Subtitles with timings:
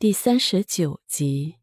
[0.00, 1.56] 第三十九集。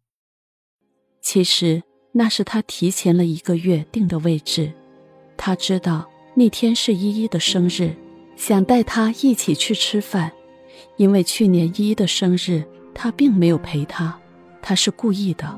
[1.22, 4.74] 其实那是他提前了一个月定的位置。
[5.38, 7.96] 他知道那天是依依的生日，
[8.36, 10.34] 想带她一起去吃饭。
[10.98, 14.20] 因为去年依依的生日，他并没有陪她，
[14.62, 15.58] 他是故意的。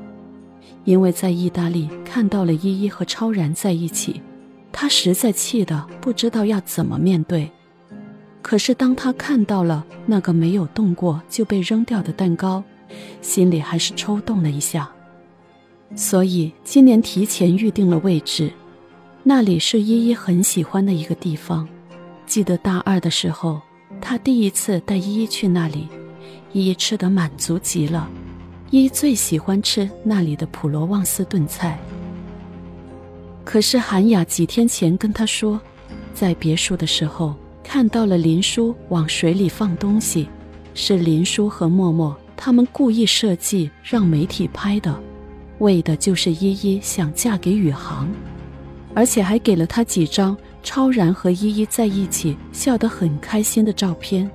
[0.84, 4.22] 因为在意大利看到了依依和超然在一起，
[4.70, 7.50] 他实在气得不知道要怎么面对。
[8.48, 12.64] 可是，当他看到了那个没有动过就被扔掉的蛋糕，
[13.20, 14.90] 心里还是抽动了一下。
[15.94, 18.50] 所以，今年提前预定了位置，
[19.22, 21.68] 那里是依依很喜欢的一个地方。
[22.24, 23.60] 记得大二的时候，
[24.00, 25.86] 他第一次带依依去那里，
[26.54, 28.08] 依依吃得满足极了。
[28.70, 31.78] 依依最喜欢吃那里的普罗旺斯炖菜。
[33.44, 35.60] 可是，韩雅几天前跟他说，
[36.14, 37.36] 在别墅的时候。
[37.70, 40.26] 看到了林叔往水里放东西，
[40.72, 44.98] 是林叔和默默他们故意设计让媒体拍的，
[45.58, 48.08] 为的就是依依想嫁给宇航，
[48.94, 54.28] 而且还给了他几张超然和依依在一起笑得很开心的照片，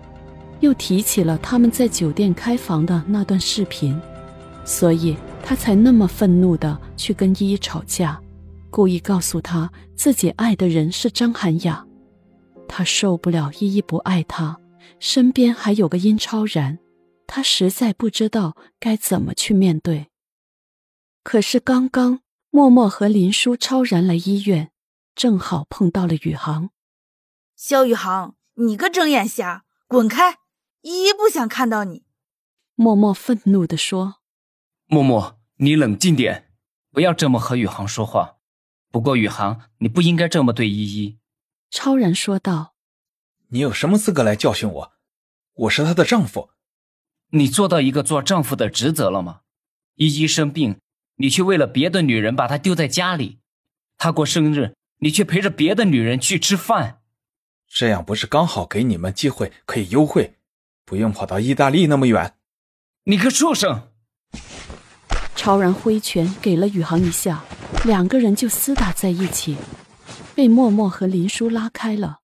[0.59, 4.00] 又提起了他们在酒店开房的那段视频，
[4.63, 8.22] 所以他才那么愤怒的去跟依依吵架，
[8.69, 11.83] 故意告诉他自己爱的人是张涵雅。
[12.67, 14.59] 他受不了依依不爱他，
[15.00, 16.80] 身边还有个殷超然，
[17.28, 20.08] 他实在不知道该怎么去面对。
[21.23, 24.72] 可是刚刚默默和林叔超然来医院，
[25.16, 26.72] 正好碰到了宇航。
[27.56, 30.39] 肖宇航，你个睁眼瞎，滚开！
[30.81, 32.03] 依依不想看到你。
[32.75, 34.16] 默默愤怒地说
[34.88, 36.52] ：“默默，你冷静点，
[36.91, 38.38] 不要这么和宇航说话。
[38.91, 41.19] 不过宇航，你不应该这么对依依。”
[41.73, 42.75] 超然说道
[43.49, 44.93] ：“你有什么资格来教训我？
[45.55, 46.52] 我是她的丈夫。
[47.31, 49.39] 你做到一个做丈夫的职责了吗？
[49.95, 50.77] 依依生病，
[51.16, 53.39] 你却为了别的女人把她丢在家里；
[53.97, 57.01] 她过生日，你却陪着别的女人去吃饭。
[57.67, 60.35] 这样不是刚好给你们机会可以优惠，
[60.85, 62.35] 不用跑到意大利那么远？
[63.05, 63.90] 你个畜生！”
[65.35, 67.44] 超然挥拳给了宇航一下，
[67.84, 69.57] 两个人就厮打在一起。
[70.35, 72.19] 被默默和林叔拉开了。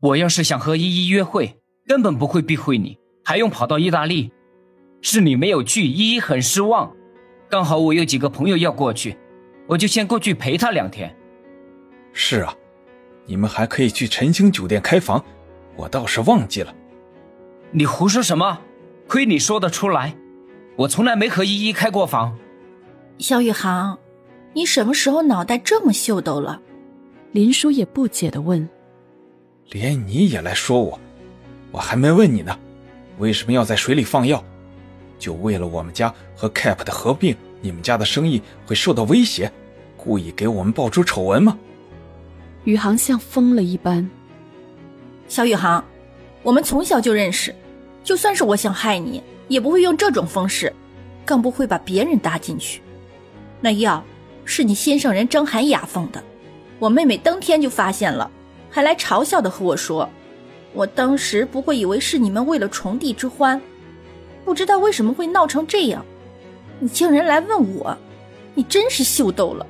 [0.00, 4.32] 我要是想和依依约会，根本不会避讳你，还用跑到意大利？
[5.02, 6.94] 是你没有去，依依很失望。
[7.48, 9.16] 刚好我有几个朋友要过去，
[9.66, 11.14] 我就先过去陪她两天。
[12.12, 12.54] 是啊，
[13.26, 15.24] 你们还可以去晨星酒店开房，
[15.76, 16.74] 我倒是忘记了。
[17.72, 18.60] 你胡说什么？
[19.06, 20.16] 亏你说得出来，
[20.76, 22.38] 我从来没和依依开过房。
[23.18, 23.98] 肖宇航，
[24.54, 26.62] 你什么时候脑袋这么秀逗了？
[27.32, 28.68] 林叔也不解的问
[29.70, 30.98] ：“连你也来说我？
[31.70, 32.58] 我还没问你呢，
[33.18, 34.42] 为什么要在水里放药？
[35.16, 39.52] 就为了我们家和 Cap 的合并，你们家的生意会受到威胁，
[39.96, 41.56] 故意给我们爆出丑闻吗？”
[42.64, 44.10] 宇航像疯了一般。
[45.28, 45.84] 小宇航，
[46.42, 47.54] 我们从小就认识，
[48.02, 50.74] 就算是我想害你，也不会用这种方式，
[51.24, 52.82] 更不会把别人搭进去。
[53.60, 54.02] 那药
[54.44, 56.20] 是你心上人张涵雅放的。
[56.80, 58.28] 我妹妹当天就发现了，
[58.68, 60.08] 还来嘲笑的和我说
[60.74, 63.60] ：“我当时不会以为是你们为了重帝之欢，
[64.44, 66.04] 不知道为什么会闹成这样。
[66.78, 67.96] 你竟然来问我，
[68.54, 69.66] 你真是秀逗了，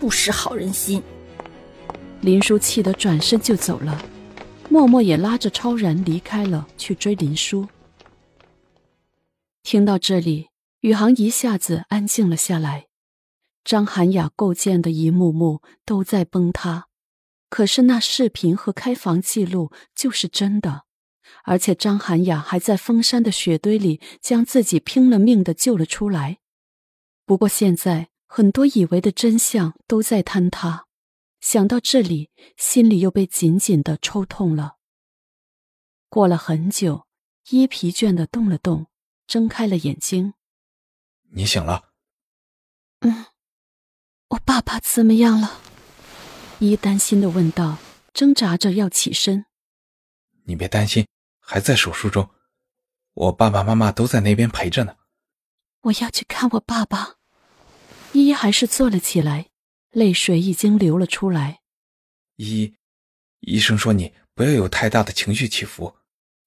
[0.00, 1.00] 不识好人心。”
[2.20, 4.02] 林叔气得转身就走了，
[4.68, 7.68] 默默也拉着超然离开了，去追林叔。
[9.62, 10.48] 听到这里，
[10.80, 12.86] 宇航一下子安静了下来。
[13.64, 16.88] 张涵雅构建的一幕幕都在崩塌，
[17.48, 20.84] 可是那视频和开房记录就是真的，
[21.44, 26.38] 而且张涵雅还在封山的雪堆里将自己拼了命的救了出来。
[27.24, 30.86] 不过现在很多以为的真相都在坍塌，
[31.40, 34.76] 想到这里，心里又被紧紧的抽痛了。
[36.08, 37.06] 过了很久，
[37.50, 38.88] 伊疲倦的动了动，
[39.26, 40.34] 睁开了眼睛。
[41.30, 41.92] 你醒了？
[43.00, 43.26] 嗯。
[44.32, 45.60] 我爸爸怎么样了？
[46.58, 47.76] 伊担心的问道，
[48.14, 49.44] 挣扎着要起身。
[50.44, 51.06] 你别担心，
[51.38, 52.30] 还在手术中，
[53.12, 54.96] 我爸爸妈妈都在那边陪着呢。
[55.82, 57.16] 我要去看我爸爸。
[58.12, 59.50] 依依还是坐了起来，
[59.90, 61.60] 泪水已经流了出来。
[62.36, 62.74] 依依，
[63.40, 65.94] 医生说你不要有太大的情绪起伏，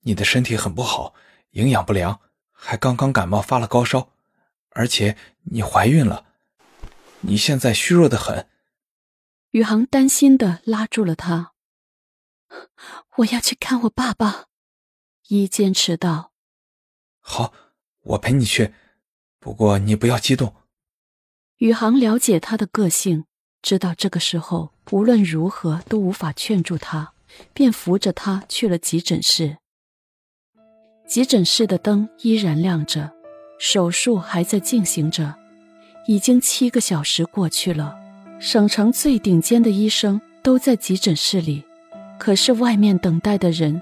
[0.01, 1.13] 你的身体很不好，
[1.51, 2.19] 营养不良，
[2.51, 4.09] 还刚刚感冒发了高烧，
[4.71, 6.25] 而且你怀孕了。
[7.27, 8.48] 你现在虚弱的很，
[9.51, 11.54] 宇航担心的拉住了他。
[13.18, 14.45] 我要去看我爸爸，
[15.30, 16.31] 一坚持道
[17.19, 17.51] ：“好，
[18.01, 18.74] 我陪你去。
[19.39, 20.56] 不过你不要激动。
[21.57, 23.25] 宇航了解他的个性，
[23.62, 27.13] 知道这个时候无论如何都无法劝住他，
[27.54, 29.57] 便扶着他去了急诊室。
[31.07, 33.12] 急诊室的灯依然亮着，
[33.60, 35.39] 手术还在进行着。
[36.07, 37.97] 已经七个小时过去了，
[38.39, 41.63] 省城最顶尖的医生都在急诊室里，
[42.19, 43.81] 可是外面等待的人，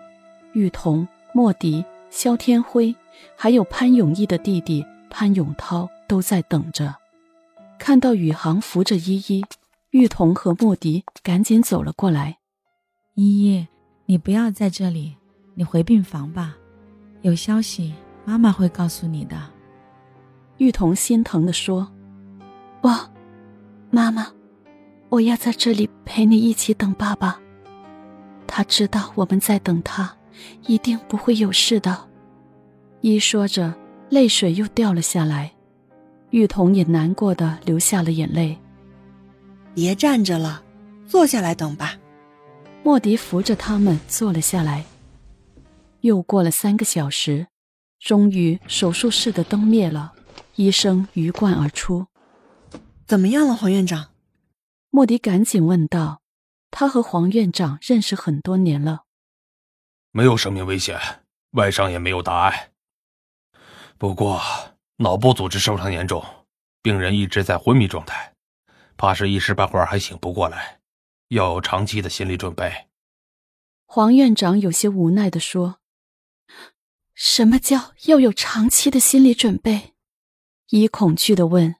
[0.53, 2.95] 玉彤、莫迪、肖天辉，
[3.35, 6.95] 还有潘永义的弟弟潘永涛都在等着。
[7.77, 9.43] 看到宇航扶着依依，
[9.89, 12.37] 玉彤和莫迪赶紧走了过来。
[13.15, 13.67] 依依，
[14.05, 15.17] 你不要在这里，
[15.55, 16.55] 你回病房吧。
[17.21, 17.93] 有消息，
[18.23, 19.35] 妈妈会告诉你的。
[20.57, 21.91] 玉彤心疼地说。
[22.83, 23.09] 我，
[23.91, 24.27] 妈妈，
[25.07, 27.39] 我要在这里陪你一起等爸爸。
[28.45, 30.13] 他知道我们在等他，
[30.67, 32.09] 一定不会有事的。
[32.99, 33.73] 一说着，
[34.09, 35.53] 泪水又掉了下来。
[36.31, 38.59] 玉彤也难过的流下了眼泪。
[39.73, 40.61] 别站着了，
[41.07, 41.93] 坐下来等吧。
[42.83, 44.83] 莫迪扶着他们坐了下来。
[46.01, 47.47] 又过了三个小时，
[47.97, 50.11] 终于手术室的灯灭了，
[50.57, 52.05] 医生鱼贯而出。
[53.05, 54.13] 怎么样了，黄院长？
[54.89, 56.21] 莫迪赶紧问道。
[56.75, 59.05] 他和黄院长认识很多年了。
[60.09, 60.99] 没有生命危险，
[61.51, 62.71] 外伤也没有大碍。
[63.99, 64.41] 不过
[64.97, 66.25] 脑部组织受伤严重，
[66.81, 68.33] 病人一直在昏迷状态，
[68.97, 70.79] 怕是一时半会儿还醒不过来，
[71.27, 72.87] 要有长期的心理准备。
[73.85, 75.79] 黄院长有些无奈的说
[77.13, 79.93] ：“什么叫要有长期的心理准备？”
[80.69, 81.75] 伊恐惧的问。